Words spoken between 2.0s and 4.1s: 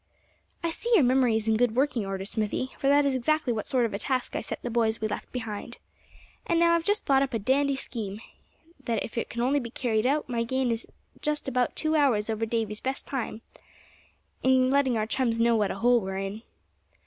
order, Smithy, for that is exactly what sort of a